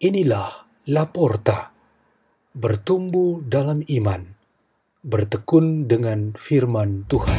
Inilah 0.00 0.64
Laporta, 0.96 1.76
bertumbuh 2.56 3.44
dalam 3.44 3.84
iman, 3.84 4.32
bertekun 5.04 5.92
dengan 5.92 6.32
firman 6.40 7.04
Tuhan. 7.04 7.36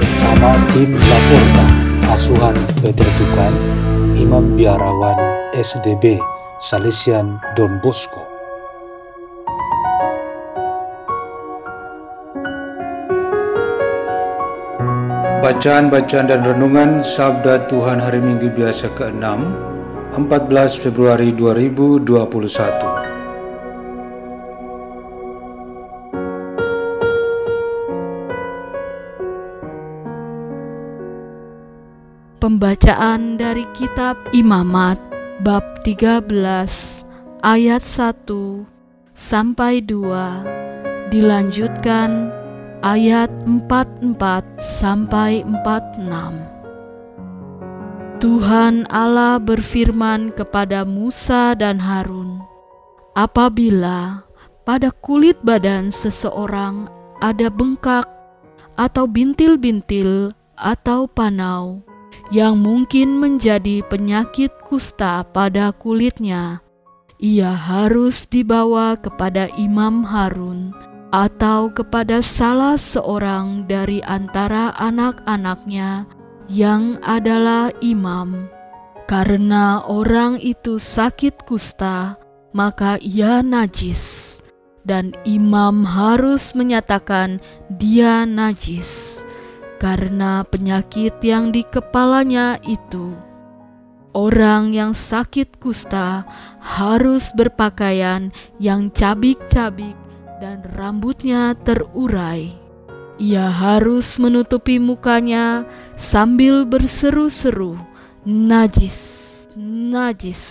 Bersama 0.00 0.56
tim 0.72 0.96
Laporta, 0.96 1.66
asuhan 2.08 2.56
Peter 2.80 3.04
Tukan, 3.04 3.52
Imam 4.16 4.56
Biarawan 4.56 5.52
SDB, 5.52 6.16
Salesian 6.56 7.36
Don 7.52 7.76
Bosco. 7.84 8.24
Bacaan-bacaan 15.44 16.32
dan 16.32 16.40
renungan 16.48 17.04
Sabda 17.04 17.68
Tuhan 17.68 18.00
hari 18.00 18.24
Minggu 18.24 18.56
biasa 18.56 18.88
ke-6, 18.96 19.67
14 20.18 20.82
Februari 20.82 21.30
2021. 21.30 22.10
Pembacaan 32.42 33.38
dari 33.38 33.62
kitab 33.78 34.18
Imamat 34.34 34.98
bab 35.46 35.62
13 35.86 36.26
ayat 37.46 37.86
1 37.86 38.66
sampai 39.14 39.78
2 39.86 41.14
dilanjutkan 41.14 42.34
ayat 42.82 43.30
44 43.46 44.02
sampai 44.82 45.46
46. 45.46 46.57
Tuhan 48.18 48.82
Allah 48.90 49.38
berfirman 49.38 50.34
kepada 50.34 50.82
Musa 50.82 51.54
dan 51.54 51.78
Harun, 51.78 52.42
"Apabila 53.14 54.26
pada 54.66 54.90
kulit 54.90 55.38
badan 55.46 55.94
seseorang 55.94 56.90
ada 57.22 57.46
bengkak 57.46 58.10
atau 58.74 59.06
bintil-bintil 59.06 60.34
atau 60.58 61.06
panau 61.06 61.78
yang 62.34 62.58
mungkin 62.58 63.22
menjadi 63.22 63.86
penyakit 63.86 64.50
kusta 64.66 65.22
pada 65.30 65.70
kulitnya, 65.70 66.58
ia 67.22 67.54
harus 67.54 68.26
dibawa 68.26 68.98
kepada 68.98 69.46
Imam 69.54 70.02
Harun." 70.02 70.74
atau 71.08 71.72
kepada 71.72 72.20
salah 72.20 72.76
seorang 72.76 73.64
dari 73.64 74.04
antara 74.04 74.76
anak-anaknya 74.76 76.04
yang 76.48 76.96
adalah 77.04 77.70
imam. 77.84 78.48
Karena 79.08 79.80
orang 79.88 80.36
itu 80.40 80.76
sakit 80.76 81.48
kusta, 81.48 82.20
maka 82.52 83.00
ia 83.00 83.40
najis, 83.40 84.36
dan 84.84 85.16
imam 85.24 85.80
harus 85.84 86.52
menyatakan 86.52 87.40
dia 87.80 88.28
najis 88.28 89.24
karena 89.78 90.42
penyakit 90.44 91.16
yang 91.22 91.54
di 91.54 91.62
kepalanya 91.64 92.58
itu. 92.66 93.14
Orang 94.12 94.74
yang 94.74 94.98
sakit 94.98 95.62
kusta 95.62 96.26
harus 96.58 97.30
berpakaian 97.38 98.34
yang 98.58 98.90
cabik-cabik 98.90 99.94
dan 100.42 100.66
rambutnya 100.74 101.54
terurai. 101.54 102.67
Ia 103.18 103.50
harus 103.50 104.14
menutupi 104.22 104.78
mukanya 104.78 105.66
sambil 105.98 106.62
berseru-seru, 106.62 107.74
"Najis, 108.22 108.98
najis!" 109.58 110.42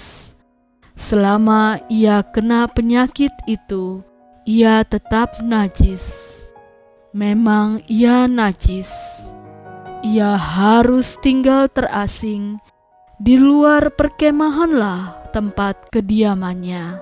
Selama 0.98 1.80
ia 1.88 2.26
kena 2.28 2.68
penyakit 2.68 3.32
itu, 3.48 4.04
ia 4.44 4.84
tetap 4.84 5.40
najis. 5.40 6.36
Memang 7.16 7.86
ia 7.88 8.28
najis. 8.28 8.92
Ia 10.04 10.36
harus 10.36 11.16
tinggal 11.24 11.72
terasing 11.72 12.60
di 13.16 13.40
luar 13.40 13.96
perkemahanlah 13.96 15.32
tempat 15.32 15.88
kediamannya. 15.90 17.00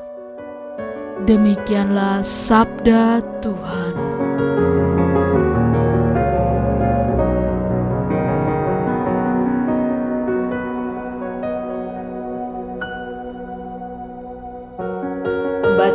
Demikianlah 1.25 2.21
sabda 2.21 3.23
Tuhan. 3.39 3.93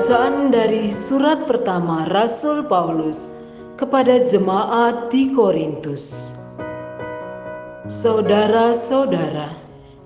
Bacaan 0.01 0.49
dari 0.49 0.89
surat 0.89 1.45
pertama 1.45 2.09
Rasul 2.09 2.65
Paulus 2.65 3.37
kepada 3.77 4.17
jemaat 4.25 5.13
di 5.13 5.29
Korintus. 5.37 6.33
Saudara-saudara, 7.85 9.53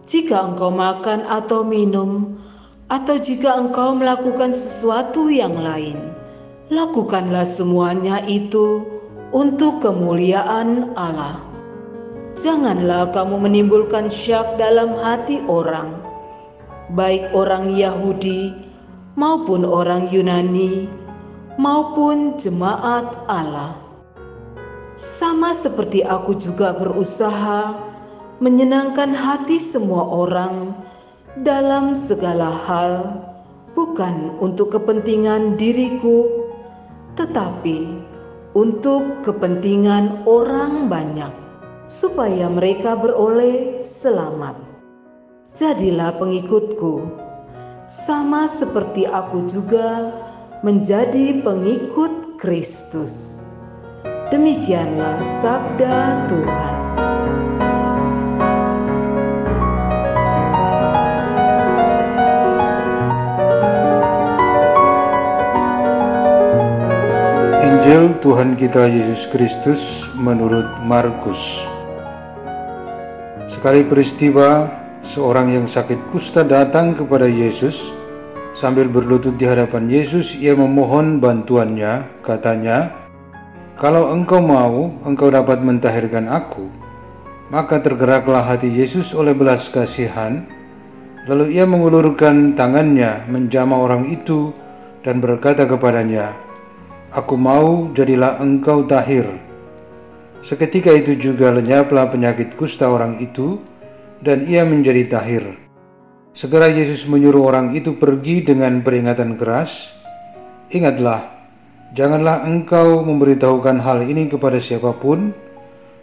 jika 0.03 0.51
engkau 0.51 0.75
makan 0.75 1.23
atau 1.31 1.63
minum, 1.63 2.35
atau 2.91 3.23
jika 3.23 3.55
engkau 3.55 3.95
melakukan 3.95 4.51
sesuatu 4.51 5.31
yang 5.31 5.55
lain, 5.55 6.11
lakukanlah 6.75 7.47
semuanya 7.47 8.19
itu 8.27 8.83
untuk 9.31 9.79
kemuliaan 9.79 10.91
Allah. 10.99 11.39
Janganlah 12.35 13.15
kamu 13.15 13.47
menimbulkan 13.47 14.11
syak 14.11 14.59
dalam 14.59 14.99
hati 14.99 15.39
orang, 15.47 15.95
baik 16.99 17.31
orang 17.31 17.71
Yahudi 17.79 18.64
maupun 19.15 19.63
orang 19.63 20.11
Yunani, 20.11 20.91
maupun 21.59 22.35
jemaat 22.39 23.15
Allah. 23.31 23.79
Sama 24.95 25.55
seperti 25.55 26.07
aku 26.07 26.39
juga 26.39 26.75
berusaha 26.79 27.75
menyenangkan 28.39 29.15
hati 29.15 29.59
semua 29.59 30.07
orang 30.07 30.75
dalam 31.43 31.99
segala 31.99 32.47
hal, 32.47 33.19
bukan 33.75 34.39
untuk 34.39 34.75
kepentingan 34.75 35.59
diriku, 35.59 36.31
tetapi 37.19 38.07
untuk 38.55 39.23
kepentingan 39.27 40.23
orang 40.31 40.87
banyak, 40.87 41.31
supaya 41.91 42.47
mereka 42.47 42.95
beroleh 42.95 43.83
selamat. 43.83 44.55
Jadilah 45.55 46.15
pengikutku, 46.19 47.24
sama 47.85 48.49
seperti 48.49 49.05
aku 49.05 49.45
juga 49.45 50.09
menjadi 50.65 51.45
pengikut 51.45 52.41
Kristus. 52.41 53.45
Demikianlah 54.33 55.21
sabda 55.21 56.25
Tuhan. 56.33 56.77
Injil 67.69 68.17
Tuhan 68.25 68.57
kita 68.57 68.89
Yesus 68.89 69.29
Kristus 69.29 70.09
menurut 70.17 70.65
Markus. 70.89 71.69
Sekali 73.45 73.85
peristiwa, 73.85 74.84
seorang 75.05 75.53
yang 75.53 75.67
sakit 75.69 76.09
kusta 76.09 76.43
datang 76.43 76.97
kepada 76.97 77.29
Yesus. 77.29 77.93
Sambil 78.57 78.89
berlutut 78.89 79.37
di 79.37 79.45
hadapan 79.45 79.87
Yesus, 79.87 80.33
ia 80.35 80.57
memohon 80.57 81.21
bantuannya. 81.21 82.25
Katanya, 82.25 82.91
"Kalau 83.77 84.11
engkau 84.11 84.41
mau, 84.41 84.89
engkau 85.05 85.29
dapat 85.29 85.61
mentahirkan 85.61 86.27
aku." 86.33 86.67
Maka 87.53 87.85
tergeraklah 87.85 88.41
hati 88.41 88.73
Yesus 88.73 89.13
oleh 89.13 89.37
belas 89.37 89.69
kasihan. 89.69 90.49
Lalu 91.29 91.61
ia 91.61 91.69
mengulurkan 91.69 92.57
tangannya 92.57 93.29
menjamah 93.29 93.79
orang 93.79 94.09
itu 94.09 94.57
dan 95.05 95.21
berkata 95.21 95.69
kepadanya, 95.69 96.33
Aku 97.15 97.39
mau 97.39 97.95
jadilah 97.95 98.43
engkau 98.43 98.83
tahir. 98.89 99.23
Seketika 100.43 100.91
itu 100.93 101.15
juga 101.15 101.55
lenyaplah 101.55 102.11
penyakit 102.11 102.59
kusta 102.59 102.91
orang 102.91 103.23
itu, 103.23 103.63
dan 104.25 104.41
ia 104.49 104.65
menjadi 104.65 105.05
tahir. 105.05 105.45
Segera 106.33 106.67
Yesus 106.67 107.05
menyuruh 107.07 107.45
orang 107.47 107.77
itu 107.77 107.95
pergi 107.95 108.41
dengan 108.43 108.81
peringatan 108.81 109.37
keras. 109.37 109.93
Ingatlah, 110.73 111.31
janganlah 111.93 112.43
engkau 112.49 113.05
memberitahukan 113.05 113.79
hal 113.85 114.03
ini 114.03 114.27
kepada 114.27 114.57
siapa 114.57 114.97
pun, 114.97 115.31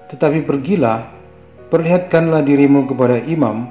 tetapi 0.07 0.45
pergilah, 0.45 1.09
perlihatkanlah 1.67 2.45
dirimu 2.45 2.85
kepada 2.87 3.19
imam, 3.25 3.67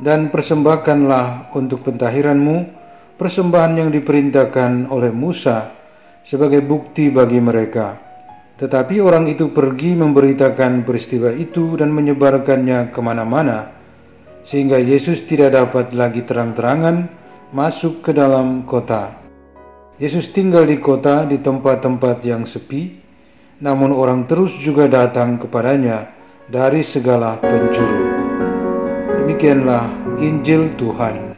dan 0.00 0.30
persembahkanlah 0.30 1.52
untuk 1.52 1.84
pentahiranmu 1.84 2.56
persembahan 3.20 3.82
yang 3.82 3.90
diperintahkan 3.92 4.88
oleh 4.88 5.12
Musa 5.12 5.74
sebagai 6.22 6.62
bukti 6.64 7.10
bagi 7.12 7.42
mereka. 7.42 8.11
Tetapi 8.58 9.00
orang 9.00 9.28
itu 9.28 9.50
pergi 9.50 9.96
memberitakan 9.96 10.84
peristiwa 10.84 11.32
itu 11.32 11.76
dan 11.76 11.90
menyebarkannya 11.92 12.92
ke 12.92 13.00
mana-mana. 13.00 13.82
sehingga 14.42 14.76
Yesus 14.76 15.22
tidak 15.22 15.54
dapat 15.54 15.94
lagi 15.94 16.26
terang-terangan 16.26 17.06
masuk 17.54 18.02
ke 18.02 18.10
dalam 18.10 18.66
kota. 18.66 19.14
Yesus 20.02 20.34
tinggal 20.34 20.66
di 20.66 20.82
kota 20.82 21.22
di 21.22 21.38
tempat-tempat 21.38 22.18
yang 22.26 22.42
sepi, 22.42 22.98
namun 23.62 23.94
orang 23.94 24.26
terus 24.26 24.58
juga 24.58 24.90
datang 24.90 25.38
kepadanya 25.38 26.10
dari 26.50 26.82
segala 26.82 27.38
penjuru. 27.38 28.02
Demikianlah 29.22 29.86
Injil 30.18 30.74
Tuhan. 30.74 31.31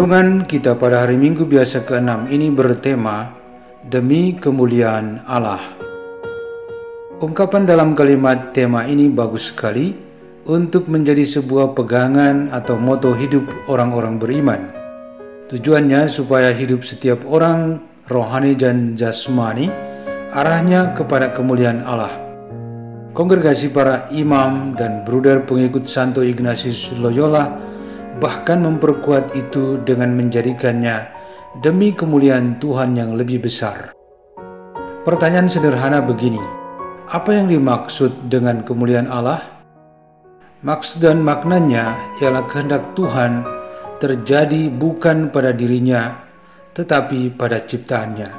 Renungan 0.00 0.48
kita 0.48 0.80
pada 0.80 1.04
hari 1.04 1.20
Minggu 1.20 1.44
biasa 1.44 1.84
ke-6 1.84 2.32
ini 2.32 2.48
bertema 2.48 3.36
Demi 3.84 4.32
Kemuliaan 4.32 5.20
Allah. 5.28 5.60
Ungkapan 7.20 7.68
dalam 7.68 7.92
kalimat 7.92 8.56
tema 8.56 8.88
ini 8.88 9.12
bagus 9.12 9.52
sekali 9.52 9.92
untuk 10.48 10.88
menjadi 10.88 11.20
sebuah 11.28 11.76
pegangan 11.76 12.48
atau 12.48 12.80
moto 12.80 13.12
hidup 13.12 13.44
orang-orang 13.68 14.16
beriman. 14.16 14.72
Tujuannya 15.52 16.08
supaya 16.08 16.48
hidup 16.48 16.80
setiap 16.80 17.20
orang 17.28 17.84
rohani 18.08 18.56
dan 18.56 18.96
jasmani 18.96 19.68
arahnya 20.32 20.96
kepada 20.96 21.36
kemuliaan 21.36 21.84
Allah. 21.84 22.16
Kongregasi 23.12 23.68
para 23.68 24.08
imam 24.16 24.72
dan 24.80 25.04
bruder 25.04 25.44
pengikut 25.44 25.84
Santo 25.84 26.24
Ignatius 26.24 26.88
Loyola 26.96 27.68
bahkan 28.18 28.66
memperkuat 28.66 29.38
itu 29.38 29.78
dengan 29.86 30.10
menjadikannya 30.18 31.06
demi 31.62 31.94
kemuliaan 31.94 32.58
Tuhan 32.58 32.98
yang 32.98 33.14
lebih 33.14 33.46
besar. 33.46 33.94
Pertanyaan 35.06 35.46
sederhana 35.46 36.02
begini, 36.02 36.42
apa 37.08 37.30
yang 37.32 37.46
dimaksud 37.46 38.30
dengan 38.30 38.66
kemuliaan 38.66 39.06
Allah? 39.06 39.40
Maksud 40.60 41.00
dan 41.00 41.24
maknanya 41.24 41.96
ialah 42.20 42.44
kehendak 42.50 42.92
Tuhan 42.92 43.42
terjadi 43.96 44.68
bukan 44.68 45.32
pada 45.32 45.56
dirinya, 45.56 46.20
tetapi 46.76 47.32
pada 47.32 47.64
ciptaannya. 47.64 48.30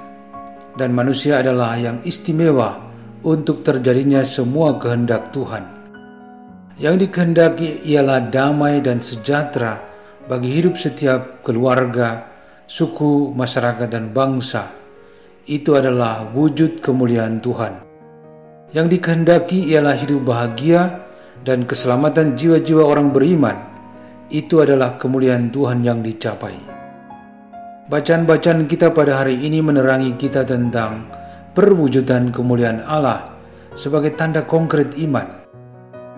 Dan 0.77 0.93
manusia 0.93 1.41
adalah 1.41 1.75
yang 1.81 1.97
istimewa 2.05 2.77
untuk 3.25 3.65
terjadinya 3.65 4.21
semua 4.21 4.77
kehendak 4.77 5.33
Tuhan. 5.33 5.80
Yang 6.81 7.05
dikehendaki 7.05 7.85
ialah 7.93 8.33
damai 8.33 8.81
dan 8.81 9.05
sejahtera 9.05 9.85
bagi 10.25 10.49
hidup 10.49 10.81
setiap 10.81 11.45
keluarga, 11.45 12.25
suku, 12.65 13.37
masyarakat, 13.37 13.85
dan 13.85 14.09
bangsa. 14.09 14.73
Itu 15.45 15.77
adalah 15.77 16.25
wujud 16.33 16.81
kemuliaan 16.81 17.37
Tuhan. 17.37 17.85
Yang 18.73 18.97
dikehendaki 18.97 19.69
ialah 19.69 19.93
hidup 19.93 20.25
bahagia 20.25 21.05
dan 21.45 21.69
keselamatan 21.69 22.33
jiwa-jiwa 22.33 22.81
orang 22.81 23.13
beriman. 23.13 23.61
Itu 24.33 24.65
adalah 24.65 24.97
kemuliaan 24.97 25.53
Tuhan 25.53 25.85
yang 25.85 26.01
dicapai. 26.01 26.57
Bacaan-bacaan 27.93 28.65
kita 28.65 28.89
pada 28.89 29.21
hari 29.21 29.37
ini 29.37 29.61
menerangi 29.61 30.17
kita 30.17 30.49
tentang 30.49 31.05
perwujudan 31.53 32.33
kemuliaan 32.33 32.81
Allah 32.89 33.37
sebagai 33.77 34.17
tanda 34.17 34.41
konkret 34.49 34.97
iman 34.97 35.40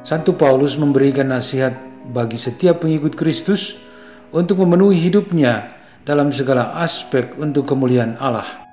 Santo 0.04 0.36
Paulus 0.36 0.76
memberikan 0.76 1.32
nasihat 1.32 1.72
bagi 2.12 2.36
setiap 2.36 2.84
pengikut 2.84 3.16
Kristus 3.16 3.80
untuk 4.36 4.60
memenuhi 4.60 5.00
hidupnya 5.00 5.72
dalam 6.04 6.36
segala 6.36 6.76
aspek 6.84 7.32
untuk 7.40 7.72
kemuliaan 7.72 8.20
Allah. 8.20 8.68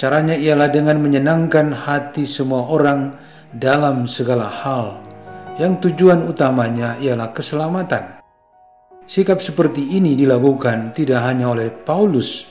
Caranya 0.00 0.32
ialah 0.32 0.72
dengan 0.72 1.04
menyenangkan 1.04 1.68
hati 1.76 2.24
semua 2.24 2.64
orang 2.64 3.12
dalam 3.60 4.08
segala 4.08 4.48
hal, 4.48 4.96
yang 5.60 5.76
tujuan 5.84 6.24
utamanya 6.24 6.96
ialah 6.96 7.28
keselamatan. 7.36 8.16
Sikap 9.04 9.44
seperti 9.44 10.00
ini 10.00 10.16
dilakukan 10.16 10.96
tidak 10.96 11.28
hanya 11.28 11.52
oleh 11.52 11.68
Paulus, 11.68 12.48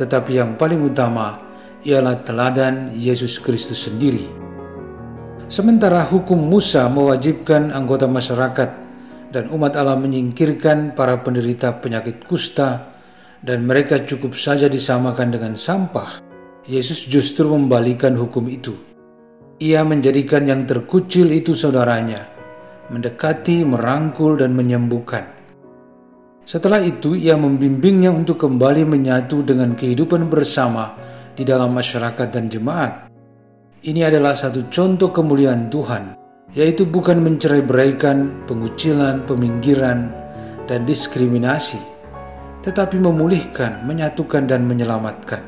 tetapi 0.00 0.40
yang 0.40 0.56
paling 0.56 0.80
utama 0.80 1.36
ialah 1.84 2.24
teladan 2.24 2.88
Yesus 2.96 3.36
Kristus 3.36 3.84
sendiri. 3.84 4.47
Sementara 5.48 6.04
hukum 6.04 6.36
Musa 6.36 6.92
mewajibkan 6.92 7.72
anggota 7.72 8.04
masyarakat 8.04 8.68
dan 9.32 9.48
umat 9.48 9.80
Allah 9.80 9.96
menyingkirkan 9.96 10.92
para 10.92 11.24
penderita 11.24 11.72
penyakit 11.72 12.20
kusta 12.28 12.92
dan 13.40 13.64
mereka 13.64 14.04
cukup 14.04 14.36
saja 14.36 14.68
disamakan 14.68 15.32
dengan 15.32 15.56
sampah, 15.56 16.20
Yesus 16.68 17.00
justru 17.08 17.48
membalikan 17.48 18.12
hukum 18.12 18.44
itu. 18.44 18.76
Ia 19.56 19.88
menjadikan 19.88 20.44
yang 20.44 20.68
terkucil 20.68 21.32
itu 21.32 21.56
saudaranya, 21.56 22.28
mendekati, 22.92 23.64
merangkul, 23.64 24.36
dan 24.36 24.52
menyembuhkan. 24.52 25.24
Setelah 26.44 26.84
itu, 26.84 27.16
ia 27.16 27.40
membimbingnya 27.40 28.12
untuk 28.12 28.36
kembali 28.36 28.84
menyatu 28.84 29.40
dengan 29.40 29.72
kehidupan 29.72 30.28
bersama 30.28 30.92
di 31.32 31.48
dalam 31.48 31.72
masyarakat 31.72 32.28
dan 32.28 32.52
jemaat. 32.52 33.07
Ini 33.78 34.10
adalah 34.10 34.34
satu 34.34 34.66
contoh 34.74 35.14
kemuliaan 35.14 35.70
Tuhan, 35.70 36.18
yaitu 36.50 36.82
bukan 36.82 37.22
mencerai-beraikan, 37.22 38.50
pengucilan, 38.50 39.22
peminggiran, 39.30 40.10
dan 40.66 40.82
diskriminasi, 40.82 41.78
tetapi 42.66 42.98
memulihkan, 42.98 43.86
menyatukan, 43.86 44.50
dan 44.50 44.66
menyelamatkan. 44.66 45.38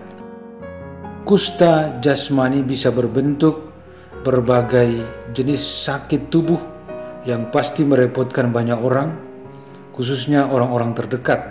Kusta 1.26 1.98
jasmani 1.98 2.62
bisa 2.62 2.94
berbentuk 2.94 3.74
berbagai 4.22 5.02
jenis 5.34 5.90
sakit 5.90 6.30
tubuh 6.30 6.62
yang 7.26 7.50
pasti 7.50 7.82
merepotkan 7.82 8.54
banyak 8.54 8.78
orang, 8.78 9.10
khususnya 9.90 10.46
orang-orang 10.46 10.94
terdekat. 10.94 11.50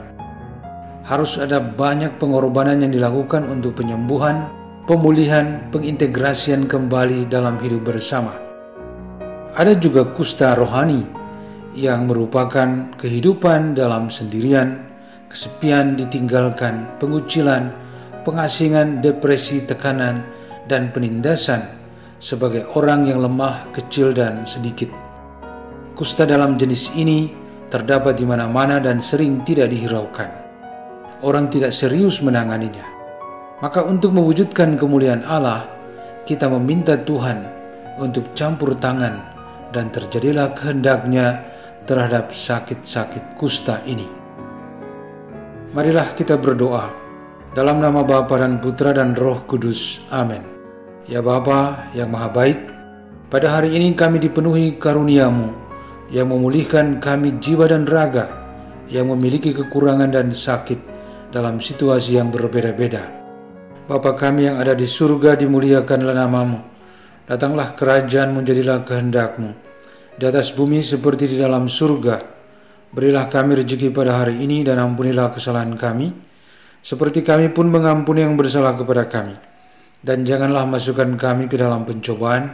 Harus 1.04 1.44
ada 1.44 1.59
banyak 1.59 2.15
pengorbanan 2.23 2.80
yang 2.80 2.95
dilakukan 2.95 3.51
untuk 3.51 3.83
penyembuhan 3.83 4.47
pemulihan, 4.89 5.69
pengintegrasian 5.69 6.65
kembali 6.65 7.29
dalam 7.29 7.61
hidup 7.61 7.93
bersama. 7.93 8.33
Ada 9.53 9.77
juga 9.77 10.01
kusta 10.17 10.57
rohani 10.57 11.05
yang 11.77 12.09
merupakan 12.09 12.89
kehidupan 12.97 13.77
dalam 13.77 14.09
sendirian, 14.09 14.81
kesepian 15.29 15.93
ditinggalkan, 15.93 16.89
pengucilan, 16.97 17.69
pengasingan, 18.25 19.05
depresi, 19.05 19.61
tekanan, 19.61 20.25
dan 20.65 20.89
penindasan 20.89 21.69
sebagai 22.17 22.65
orang 22.73 23.05
yang 23.05 23.21
lemah, 23.21 23.69
kecil, 23.77 24.09
dan 24.09 24.41
sedikit. 24.49 24.89
Kusta 25.93 26.25
dalam 26.25 26.57
jenis 26.57 26.97
ini 26.97 27.29
terdapat 27.69 28.17
di 28.17 28.25
mana-mana 28.25 28.81
dan 28.81 28.97
sering 29.05 29.45
tidak 29.45 29.69
dihiraukan. 29.69 30.33
Orang 31.21 31.53
tidak 31.53 31.77
serius 31.77 32.25
menanganinya 32.25 32.98
maka 33.59 33.83
untuk 33.83 34.16
mewujudkan 34.16 34.80
kemuliaan 34.80 35.23
Allah, 35.28 35.68
kita 36.23 36.47
meminta 36.47 36.95
Tuhan 36.95 37.44
untuk 37.99 38.31
campur 38.31 38.75
tangan 38.80 39.19
dan 39.75 39.92
terjadilah 39.92 40.56
kehendaknya 40.56 41.44
terhadap 41.83 42.31
sakit-sakit 42.31 43.35
kusta 43.35 43.83
ini. 43.83 44.07
Marilah 45.75 46.16
kita 46.16 46.39
berdoa 46.39 46.89
dalam 47.54 47.83
nama 47.83 48.01
Bapa 48.01 48.39
dan 48.39 48.57
Putra 48.63 48.95
dan 48.95 49.13
Roh 49.13 49.44
Kudus. 49.45 50.01
Amin. 50.09 50.42
Ya 51.06 51.19
Bapa 51.19 51.89
yang 51.94 52.09
Maha 52.13 52.30
Baik, 52.30 52.59
pada 53.30 53.59
hari 53.59 53.75
ini 53.75 53.94
kami 53.94 54.21
dipenuhi 54.21 54.78
karuniamu 54.78 55.51
yang 56.09 56.31
memulihkan 56.33 56.97
kami 56.97 57.37
jiwa 57.37 57.69
dan 57.69 57.85
raga 57.85 58.30
yang 58.89 59.13
memiliki 59.13 59.54
kekurangan 59.54 60.09
dan 60.09 60.33
sakit 60.33 60.78
dalam 61.30 61.61
situasi 61.61 62.18
yang 62.18 62.33
berbeda-beda. 62.33 63.19
Bapa 63.89 64.13
kami 64.13 64.45
yang 64.45 64.61
ada 64.61 64.77
di 64.77 64.85
surga, 64.85 65.33
dimuliakanlah 65.33 66.13
namamu. 66.13 66.61
Datanglah 67.25 67.73
kerajaan 67.73 68.37
menjadilah 68.37 68.85
kehendakmu. 68.85 69.49
Di 70.13 70.29
atas 70.29 70.53
bumi 70.53 70.77
seperti 70.77 71.25
di 71.25 71.41
dalam 71.41 71.65
surga. 71.65 72.21
Berilah 72.93 73.25
kami 73.33 73.57
rezeki 73.57 73.89
pada 73.89 74.21
hari 74.21 74.45
ini 74.45 74.61
dan 74.61 74.77
ampunilah 74.77 75.33
kesalahan 75.33 75.73
kami. 75.73 76.13
Seperti 76.85 77.25
kami 77.25 77.49
pun 77.49 77.65
mengampuni 77.65 78.21
yang 78.21 78.37
bersalah 78.37 78.77
kepada 78.77 79.09
kami. 79.09 79.33
Dan 80.05 80.21
janganlah 80.21 80.69
masukkan 80.69 81.09
kami 81.17 81.49
ke 81.49 81.57
dalam 81.57 81.81
pencobaan, 81.81 82.45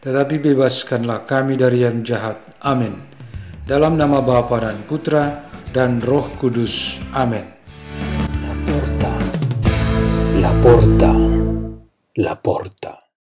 tetapi 0.00 0.40
bebaskanlah 0.40 1.28
kami 1.28 1.60
dari 1.60 1.84
yang 1.84 2.00
jahat. 2.00 2.40
Amin. 2.64 2.96
Dalam 3.68 4.00
nama 4.00 4.24
Bapa 4.24 4.64
dan 4.64 4.80
Putra 4.88 5.44
dan 5.76 6.00
Roh 6.00 6.32
Kudus. 6.40 6.96
Amin. 7.12 7.59
Porta, 10.62 11.14
la 12.16 12.42
porta. 12.42 13.09